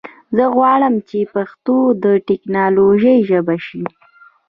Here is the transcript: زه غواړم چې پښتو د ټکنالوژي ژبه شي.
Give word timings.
زه 0.35 0.45
غواړم 0.55 0.95
چې 1.09 1.19
پښتو 1.33 1.77
د 2.03 2.05
ټکنالوژي 2.27 3.15
ژبه 3.29 3.55
شي. 3.67 3.83